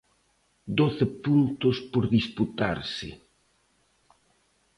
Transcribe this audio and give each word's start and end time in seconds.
Doce 0.79 1.05
puntos 1.25 1.77
por 1.91 2.03
disputarse. 2.17 3.09